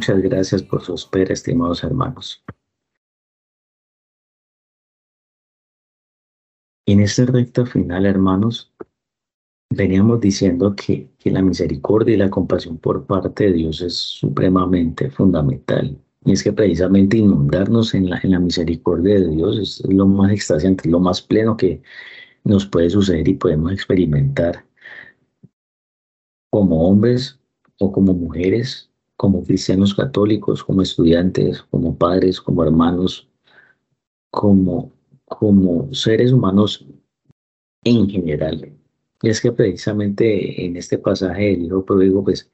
[0.00, 2.42] Muchas gracias por su espera, estimados hermanos.
[6.86, 8.72] En este recta final, hermanos,
[9.68, 15.10] veníamos diciendo que, que, la misericordia y la compasión por parte de Dios es supremamente
[15.10, 16.02] fundamental.
[16.24, 20.32] Y es que precisamente inundarnos en la, en la misericordia de Dios es lo más
[20.32, 21.82] extasiante, lo más pleno que
[22.44, 24.64] nos puede suceder y podemos experimentar
[26.48, 27.38] como hombres
[27.78, 28.89] o como mujeres
[29.20, 33.28] como cristianos católicos, como estudiantes, como padres, como hermanos,
[34.30, 34.90] como,
[35.26, 36.86] como seres humanos
[37.84, 38.72] en general.
[39.20, 42.50] Y es que precisamente en este pasaje del Hijo Pródigo, pues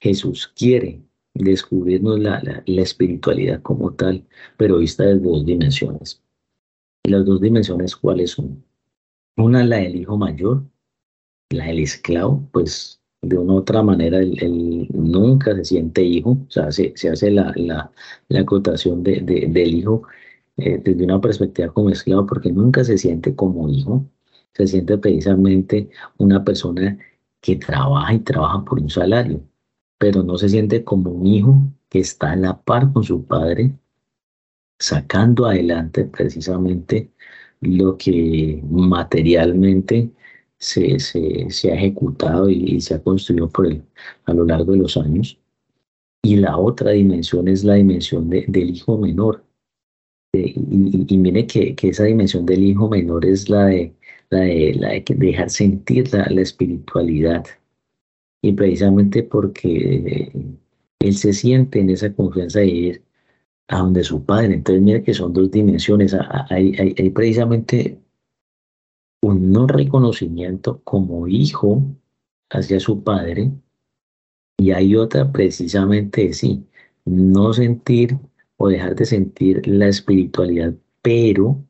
[0.00, 1.00] Jesús quiere
[1.34, 6.20] descubrirnos la, la, la, espiritualidad como tal, pero vista desde dos dimensiones.
[7.04, 8.64] Y las dos dimensiones, ¿cuáles son?
[9.36, 10.64] Una, la del hijo mayor,
[11.50, 16.50] la del esclavo, pues de una u otra manera él, nunca se siente hijo, o
[16.50, 17.90] sea, se, se hace la, la,
[18.28, 20.02] la acotación de, de, del hijo
[20.56, 24.04] eh, desde una perspectiva como esclavo, porque nunca se siente como hijo,
[24.54, 26.98] se siente precisamente una persona
[27.40, 29.40] que trabaja y trabaja por un salario,
[29.98, 33.72] pero no se siente como un hijo que está a la par con su padre,
[34.78, 37.10] sacando adelante precisamente
[37.60, 40.10] lo que materialmente
[40.58, 43.82] se, se, ha ejecutado y, se ha construido por el,
[44.24, 45.38] a lo largo de los años.
[46.22, 49.44] Y la otra dimensión es la dimensión del hijo menor.
[50.32, 53.94] y, mire que, que, esa dimensión del hijo menor es la de,
[54.30, 57.44] la de, la de dejar sentir la, la espiritualidad.
[58.42, 60.32] Y precisamente porque
[61.00, 63.02] él se siente en esa confianza de ir
[63.68, 64.54] a donde su padre.
[64.54, 66.14] Entonces, mire que son dos dimensiones.
[66.50, 67.98] Hay, hay, hay precisamente
[69.22, 71.82] un no reconocimiento como hijo
[72.50, 73.52] hacia su padre
[74.58, 76.64] y hay otra precisamente sí,
[77.04, 78.18] no sentir
[78.56, 81.64] o dejar de sentir la espiritualidad, pero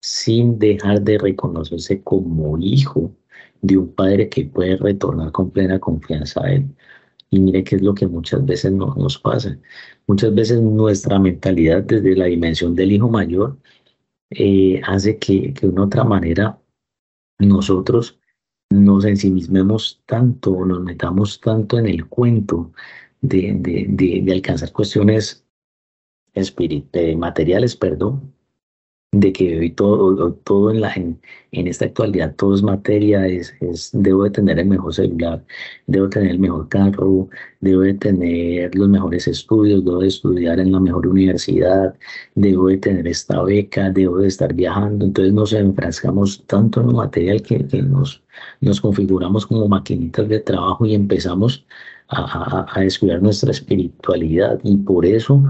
[0.00, 3.14] sin dejar de reconocerse como hijo
[3.62, 6.66] de un padre que puede retornar con plena confianza a él.
[7.30, 9.58] Y mire qué es lo que muchas veces no, nos pasa.
[10.06, 13.58] Muchas veces nuestra mentalidad desde la dimensión del hijo mayor
[14.30, 16.60] eh, hace que, que de una otra manera
[17.40, 18.18] nosotros
[18.70, 22.72] nos ensimismemos tanto, nos metamos tanto en el cuento
[23.20, 23.86] de, de,
[24.22, 25.44] de, alcanzar cuestiones
[26.34, 28.32] eh, materiales, perdón,
[29.12, 31.18] de que hoy todo, todo en, la, en,
[31.52, 33.52] esta actualidad todo es materia, es,
[33.92, 35.44] debo de tener el mejor celular,
[35.88, 37.28] debo tener el mejor carro,
[37.60, 41.94] debo de tener los mejores estudios, debo de estudiar en la mejor universidad,
[42.36, 46.92] debo de tener esta beca, debo de estar viajando, entonces nos enfrascamos tanto en lo
[46.92, 48.22] material que, que nos,
[48.60, 51.66] nos configuramos como maquinitas de trabajo y empezamos
[52.08, 54.60] a, a, a descuidar nuestra espiritualidad.
[54.62, 55.42] Y por eso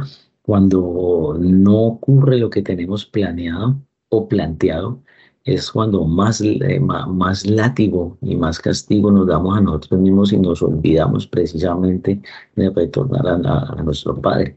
[0.50, 5.00] cuando no ocurre lo que tenemos planeado o planteado,
[5.44, 10.38] es cuando más, eh, más látigo y más castigo nos damos a nosotros mismos y
[10.38, 12.20] nos olvidamos precisamente
[12.56, 14.56] de retornar a, nuestro Padre.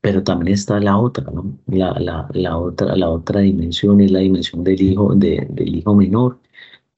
[0.00, 1.56] Pero también está la otra, ¿no?
[1.68, 5.94] La, la, la, otra, la otra dimensión es la dimensión del hijo, de, del hijo
[5.94, 6.40] menor.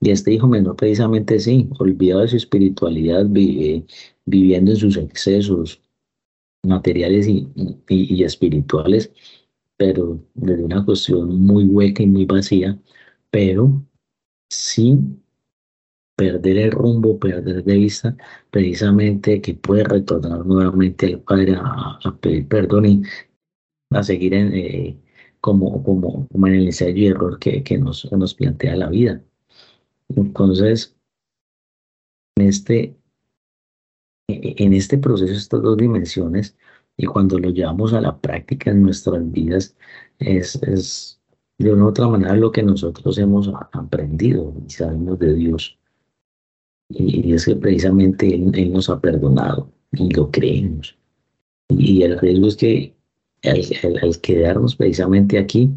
[0.01, 3.85] Y este hijo menor precisamente sí, olvidado de su espiritualidad, vive,
[4.25, 5.84] viviendo en sus excesos,
[6.65, 7.49] materiales y,
[7.89, 9.13] y, espirituales,
[9.77, 12.79] pero desde una cuestión muy hueca y muy vacía,
[13.31, 13.85] pero
[14.49, 15.23] sin
[16.17, 18.17] perder el rumbo, perder de vista
[18.51, 23.03] precisamente que puede retornar nuevamente al Padre a, pedir perdón y
[23.91, 24.97] a seguir eh,
[25.41, 29.23] como, como, como, en el ensayo y error que, que nos, nos plantea la vida.
[30.09, 30.97] Entonces,
[32.37, 32.97] en este,
[34.29, 36.57] en este proceso, estas dos dimensiones,
[36.97, 39.77] y cuando lo llevamos a la práctica en nuestras vidas,
[40.19, 41.21] es, es
[41.59, 45.79] de una u otra manera lo que nosotros hemos aprendido y sabemos de Dios.
[46.89, 50.97] Y, es que precisamente él, nos ha perdonado y lo creemos.
[51.69, 52.95] Y el riesgo es que
[53.43, 55.71] al, quedarnos precisamente aquí,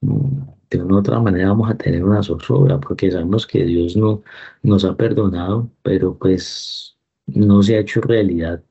[0.00, 4.22] de una u otra manera vamos a tener una zozobra, porque sabemos que Dios no
[4.62, 6.93] nos ha perdonado, pero pues
[7.26, 8.62] no se ha hecho realidad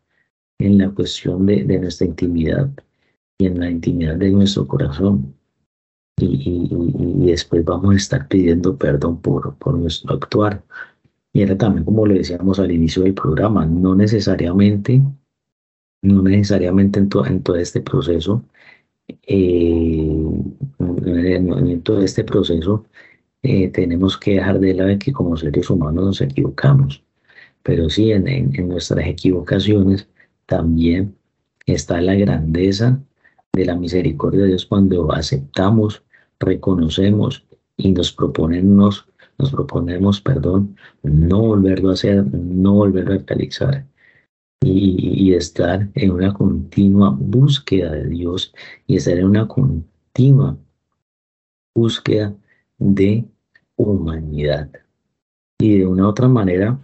[0.59, 2.69] en la cuestión de, nuestra intimidad
[3.37, 5.35] y en la intimidad de nuestro corazón.
[6.19, 6.69] Y,
[7.25, 10.63] después vamos a estar pidiendo perdón por, por nuestro actuar.
[11.33, 15.01] Y era también como le decíamos al inicio del programa, no necesariamente,
[16.03, 18.43] no necesariamente en, en todo este proceso,
[19.07, 20.17] eh,
[20.79, 22.85] en, todo este proceso
[23.41, 27.03] eh, tenemos que dejar de lado que como seres humanos nos equivocamos
[27.63, 30.07] pero sí en, en, nuestras equivocaciones
[30.45, 31.15] también
[31.65, 33.01] está la grandeza
[33.53, 36.03] de la misericordia de Dios cuando aceptamos,
[36.39, 37.45] reconocemos
[37.77, 39.07] y nos proponemos,
[39.37, 43.85] nos proponemos, perdón, no volverlo a hacer, no volverlo a realizar
[44.61, 48.53] y, y, estar en una continua búsqueda de Dios
[48.87, 50.57] y estar en una continua
[51.75, 52.33] búsqueda
[52.77, 53.25] de
[53.75, 54.69] humanidad.
[55.59, 56.79] Y de una otra manera,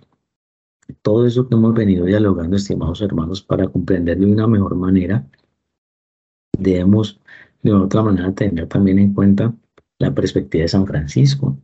[1.09, 5.27] todo eso que hemos venido dialogando, estimados hermanos, para comprender de una mejor manera,
[6.55, 7.19] debemos
[7.63, 9.51] de otra manera tener también en cuenta
[9.97, 11.57] la perspectiva de San Francisco.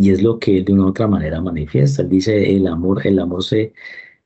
[0.00, 2.02] Y es lo que de una otra manera manifiesta.
[2.02, 3.72] Él dice, el amor, el amor se,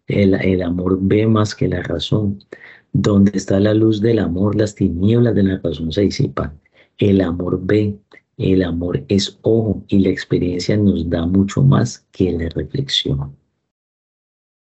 [0.08, 2.44] el, el amor ve más que la razón.
[2.92, 6.60] Donde está la luz del amor, las tinieblas de la razón se disipan.
[6.98, 7.96] El amor ve,
[8.36, 13.39] el amor es ojo y la experiencia nos da mucho más que la reflexión.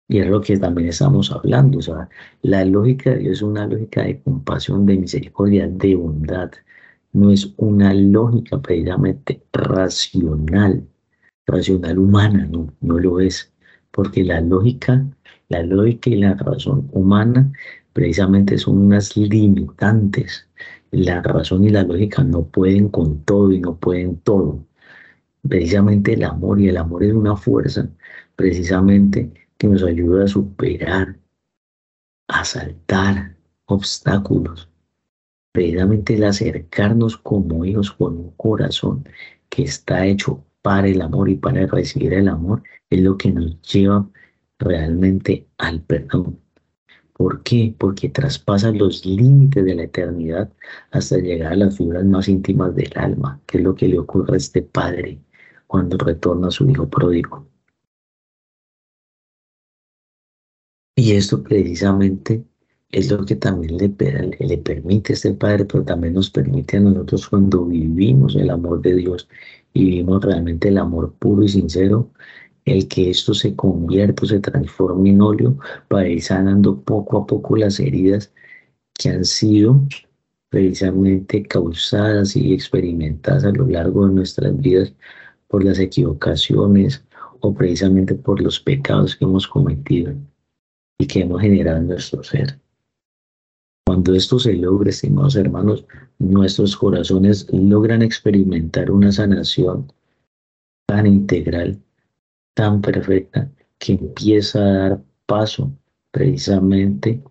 [0.09, 1.79] Y es lo que también estamos hablando.
[1.79, 2.09] O sea,
[2.43, 6.51] la lógica de Dios es una lógica de compasión, de misericordia, de bondad.
[7.13, 10.87] No es una lógica precisamente racional,
[11.47, 13.53] racional humana, no, no lo es.
[13.91, 15.07] Porque la lógica,
[15.49, 17.53] la lógica y la razón humana
[17.93, 20.49] precisamente son unas limitantes.
[20.91, 24.65] La razón y la lógica no pueden con todo y no pueden todo.
[25.49, 27.89] precisamente el amor, y el amor es una fuerza
[28.37, 29.33] precisamente
[29.67, 31.19] nos ayuda a superar,
[32.29, 33.37] a saltar
[33.67, 34.69] obstáculos,
[35.53, 39.09] precisamente el acercarnos como hijos con un corazón
[39.49, 43.61] que está hecho para el amor y para recibir el amor, es lo que nos
[43.63, 44.09] lleva
[44.59, 46.39] realmente al perdón.
[47.13, 47.75] ¿Por qué?
[47.79, 50.51] Porque traspasa los límites de la eternidad
[50.91, 54.35] hasta llegar a las fibras más íntimas del alma, que es lo que le ocurre
[54.35, 55.21] a este padre
[55.69, 57.47] cuando retorna a su hijo pródigo.
[60.97, 62.45] Y esto precisamente
[62.91, 63.89] es lo que también le,
[64.41, 68.81] le, permite a este Padre, pero también nos permite a nosotros cuando vivimos el amor
[68.83, 69.29] de Dios
[69.73, 72.13] y vivimos realmente el amor puro y sincero,
[72.65, 77.57] el que esto se convierta, se transforme en óleo para ir sanando poco a poco
[77.57, 78.33] las heridas
[78.95, 79.87] que han sido
[80.49, 84.95] precisamente causadas y experimentadas a lo largo de nuestras vidas
[85.49, 87.05] por las equivocaciones
[87.41, 90.15] o precisamente por los pecados que hemos cometido
[90.99, 92.59] y que hemos generado en nuestro ser.
[93.87, 95.85] Cuando esto se logre, estimados hermanos,
[96.19, 99.93] nuestros corazones logran experimentar una sanación
[100.87, 101.79] tan integral,
[102.55, 105.71] tan perfecta, que empieza a dar paso
[106.11, 107.23] precisamente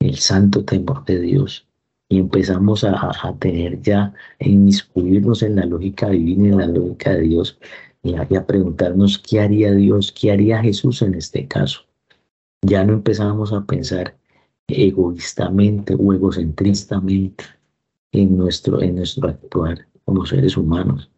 [0.00, 1.68] el santo temor de Dios.
[2.08, 7.22] Y empezamos a, tener ya, a inmiscuirnos en la lógica divina, en la lógica de
[7.22, 7.58] Dios,
[8.02, 11.85] y a preguntarnos qué haría Dios, qué haría Jesús en este caso.
[12.62, 14.16] Ya no empezamos a pensar
[14.68, 17.44] egoístamente o egocentristamente
[18.12, 21.10] en nuestro, en nuestro actuar como seres humanos.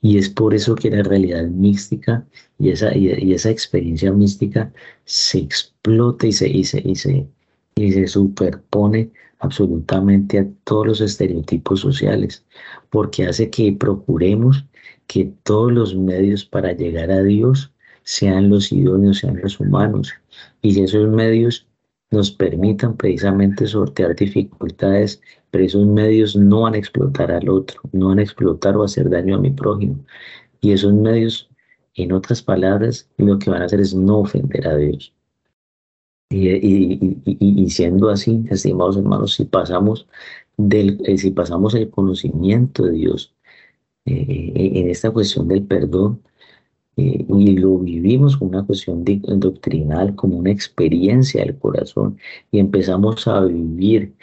[0.00, 2.26] Y es por eso que la realidad mística
[2.58, 4.72] y esa, y, esa experiencia mística
[5.04, 7.28] se explota y se, y se, y se,
[7.76, 12.44] y se superpone absolutamente a todos los estereotipos sociales,
[12.90, 14.64] porque hace que procuremos
[15.06, 17.71] que todos los medios para llegar a Dios
[18.04, 20.12] sean los idóneos, sean los humanos,
[20.60, 21.66] y si esos medios
[22.12, 28.08] nos permitan precisamente sortear dificultades, pero esos medios no van a explotar al otro, no
[28.08, 30.04] van a explotar o hacer daño a mi prójimo.
[30.60, 31.50] Y esos medios,
[31.94, 35.14] en otras palabras, lo que van a hacer es no ofender a Dios.
[36.30, 40.06] Y, siendo así, estimados hermanos, si pasamos,
[40.56, 43.34] del, eh, si pasamos el conocimiento de Dios
[44.06, 46.22] eh, en esta cuestión del perdón,
[46.96, 52.18] eh, y lo vivimos como una cuestión doctrinal, como una experiencia del corazón,
[52.50, 54.14] y empezamos a vivir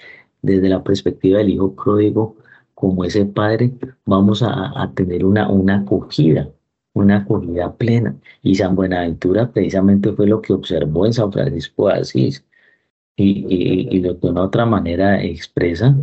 [0.41, 2.37] desde la perspectiva del hijo pródigo
[2.75, 3.73] como ese padre,
[4.05, 6.49] vamos a, tener una, una acogida,
[6.93, 8.15] una acogida plena.
[8.41, 12.45] Y San Buenaventura precisamente fue lo que observó en San Francisco de Asís,
[13.17, 15.95] y, y, y lo que de una otra manera expresa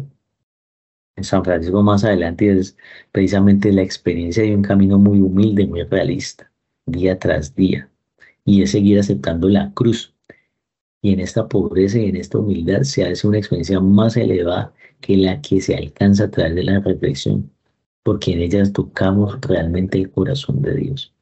[1.16, 2.76] en San Francisco más adelante es
[3.12, 6.50] precisamente la experiencia de un camino muy humilde, muy realista
[6.86, 7.90] día tras día
[8.44, 10.14] y es seguir aceptando la cruz.
[11.02, 15.16] Y en esta pobreza y en esta humildad se hace una experiencia más elevada que
[15.16, 17.50] la que se alcanza a través de la reflexión,
[18.02, 21.12] porque en ellas tocamos realmente el corazón de Dios.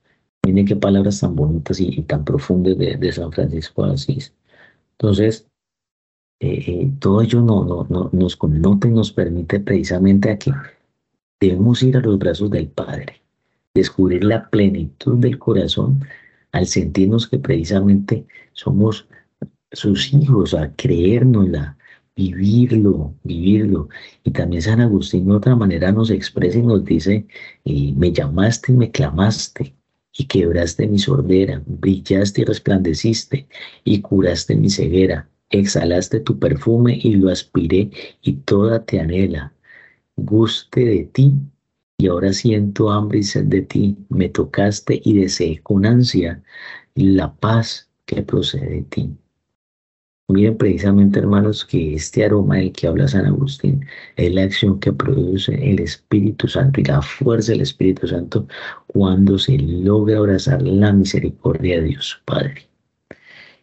[0.47, 4.35] Miren qué palabras tan bonitas y, tan profundas de, San Francisco de Asís.
[4.93, 5.49] Entonces,
[6.41, 10.53] eh, eh, todo ello no, no, no, nos connota y nos permite precisamente a que
[11.41, 13.24] debemos ir a los brazos del Padre
[13.75, 16.01] descubrir la plenitud del corazón
[16.53, 19.09] al sentirnos que precisamente somos
[19.72, 21.77] sus hijos, a creérnosla,
[22.14, 23.89] vivirlo, vivirlo.
[24.22, 27.27] Y también San Agustín de otra manera nos expresa y nos dice,
[27.64, 29.75] eh, me llamaste y me clamaste
[30.16, 33.49] y quebraste mi sordera, brillaste y resplandeciste
[33.83, 37.91] y curaste mi ceguera, exhalaste tu perfume y lo aspiré
[38.22, 39.53] y toda te anhela.
[40.16, 41.35] Guste de ti
[41.99, 43.97] y ahora siento hambre y sed de ti.
[44.09, 46.42] Me tocaste y deseé con ansia
[46.95, 49.11] la paz que procede de ti.
[50.28, 53.84] Miren precisamente, hermanos, que este aroma del que habla San Agustín
[54.16, 58.49] es la acción que produce el Espíritu Santo y la fuerza del Espíritu Santo
[58.86, 62.68] cuando se logra abrazar la misericordia de Dios Padre.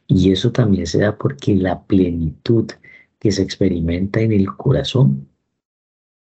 [0.06, 2.70] Y eso también se da porque la plenitud
[3.18, 5.28] que se experimenta en el corazón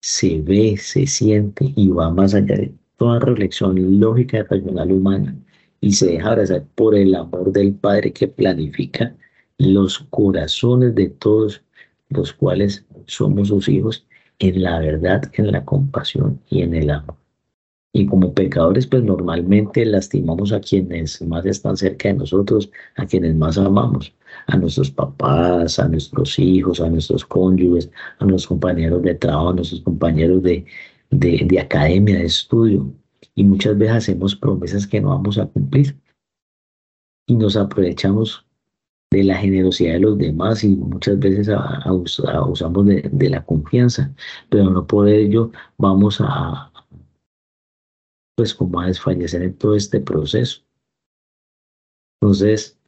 [0.01, 5.35] se ve, se siente y va más allá de toda reflexión lógica racional humana
[5.79, 9.15] y se deja abrazar por el amor del Padre que planifica
[9.57, 11.63] los corazones de todos
[12.09, 14.05] los cuales somos sus hijos
[14.39, 17.15] en la verdad, en la compasión y en el amor.
[17.93, 23.35] Y como pecadores, pues normalmente lastimamos a quienes más están cerca de nosotros, a quienes
[23.35, 24.13] más amamos,
[24.47, 27.89] a nuestros papás, a nuestros hijos, a nuestros cónyuges,
[28.19, 30.65] a nuestros compañeros de trabajo, a nuestros compañeros de,
[31.11, 32.93] de, academia, de estudio.
[33.35, 35.95] y muchas veces hacemos promesas que no vamos a cumplir
[37.27, 38.45] y nos aprovechamos
[39.11, 44.13] de la generosidad de los demás y muchas veces abusamos de, la confianza,
[44.49, 46.71] pero no por ello vamos a,
[48.37, 50.61] pues como a desfallecer en todo este proceso.
[52.21, 52.79] Entonces,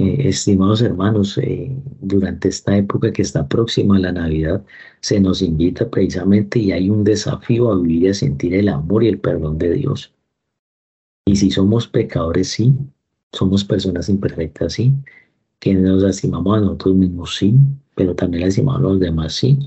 [0.00, 1.70] eh, estimados hermanos, eh,
[2.00, 4.64] durante esta época que está próxima a la Navidad,
[5.00, 9.04] se nos invita precisamente y hay un desafío a vivir y a sentir el amor
[9.04, 10.14] y el perdón de Dios.
[11.26, 12.74] Y si somos pecadores, sí,
[13.32, 14.94] somos personas imperfectas, sí,
[15.58, 17.54] que nos lastimamos a nosotros mismos, sí,
[17.94, 19.58] pero también lastimamos a los demás, sí,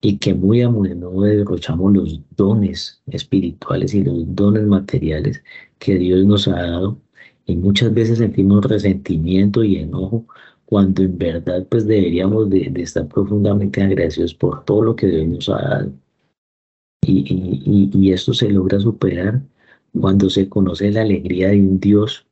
[0.00, 5.42] y que muy a menudo derrochamos los dones espirituales y los dones materiales
[5.78, 6.98] que Dios nos ha dado,
[7.48, 10.26] y muchas veces sentimos resentimiento y enojo
[10.66, 15.48] cuando en verdad pues deberíamos de, estar profundamente agradecidos por todo lo que Dios nos
[15.48, 15.92] ha dado.
[17.06, 19.42] Y, y esto se logra superar
[19.98, 22.26] cuando se conoce la alegría de un Dios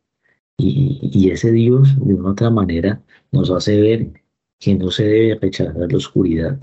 [0.58, 3.02] y, ese Dios, de una otra manera,
[3.32, 4.12] nos hace ver
[4.58, 6.58] que no se debe rechazar la oscuridad.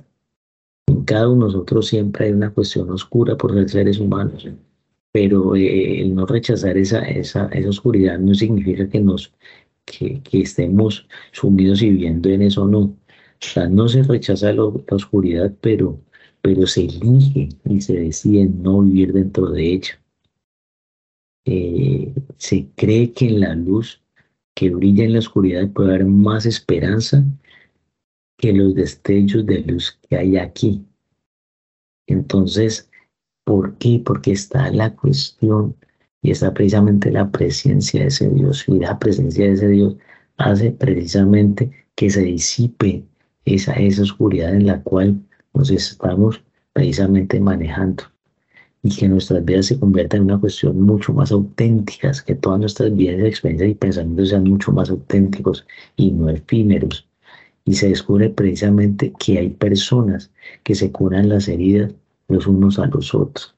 [0.88, 4.48] En cada uno de nosotros siempre hay una cuestión oscura por ser seres humanos,
[5.14, 9.32] pero eh, el no rechazar esa, esa, esa oscuridad no significa que, nos,
[9.86, 12.80] que, que estemos sumidos y viviendo en eso, no.
[12.80, 12.98] O
[13.40, 16.02] sea, no se rechaza la oscuridad, pero,
[16.42, 20.02] pero se elige y se decide no vivir dentro de ella.
[21.46, 24.02] Eh, se cree que en la luz
[24.56, 27.24] que brilla en la oscuridad puede haber más esperanza
[28.38, 30.84] que los destellos de luz que hay aquí.
[32.08, 32.90] Entonces,
[33.44, 34.02] ¿por qué?
[34.04, 35.76] Porque está la cuestión
[36.22, 38.66] y está precisamente la presencia de ese Dios.
[38.68, 39.96] Y la presencia de ese Dios
[40.38, 43.04] hace precisamente que se disipe
[43.46, 45.22] esa, esa oscuridad en la cual
[45.54, 48.04] nos estamos precisamente manejando
[48.84, 52.96] y que nuestras vidas se conviertan en una cuestión mucho más auténticas, que todas nuestras
[52.96, 55.66] vidas, experiencias y pensamientos sean mucho más auténticos
[55.96, 57.08] y no efímeros.
[57.66, 60.32] Y se descubre precisamente que hay personas
[60.64, 61.94] que se curan las heridas
[62.28, 63.56] los unos a los otros,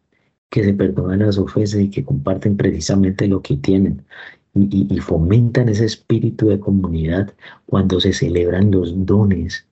[0.49, 4.05] que se perdonan las ofensas y que comparten precisamente lo que tienen.
[4.53, 7.33] Y, fomentan ese espíritu de comunidad
[7.65, 9.67] cuando se celebran los dones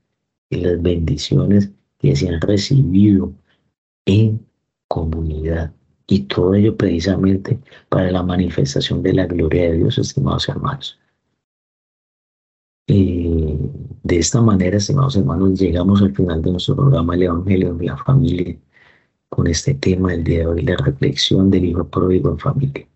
[0.50, 3.32] y las bendiciones que se han recibido
[4.06, 4.46] en
[4.90, 5.74] comunidad.
[6.06, 11.00] Y todo ello precisamente para la manifestación de la gloria de Dios, estimados hermanos.
[12.88, 13.58] Eh,
[14.04, 17.96] de esta manera, estimados hermanos, llegamos al final de nuestro programa El Evangelio de la
[17.96, 18.58] Familia
[19.34, 22.88] con este tema del día de hoy, la reflexión del Hijo Pródigo en familia.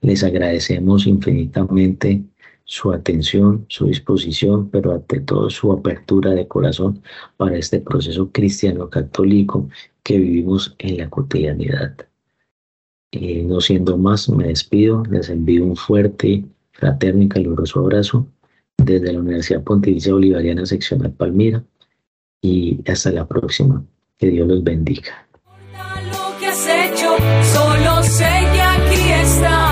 [0.00, 2.22] Les agradecemos infinitamente
[2.64, 7.02] su atención, su disposición, pero ante todo su apertura de corazón
[7.36, 9.68] para este proceso cristiano católico
[10.02, 11.94] que vivimos en la cotidianidad.
[13.12, 18.26] Eh, no siendo más, me despido, les envío un fuerte, fraterno y caluroso abrazo
[18.78, 21.62] desde la Universidad Pontificia Bolivariana Seccional Palmira
[22.40, 23.84] y hasta la próxima.
[24.18, 25.25] Que Dios los bendiga.
[27.42, 29.65] Solo sé que aquí estás,